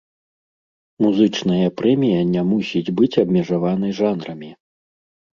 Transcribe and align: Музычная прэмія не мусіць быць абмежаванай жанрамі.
Музычная 1.05 1.67
прэмія 1.81 2.21
не 2.33 2.41
мусіць 2.53 2.93
быць 3.01 3.19
абмежаванай 3.25 3.93
жанрамі. 3.99 4.49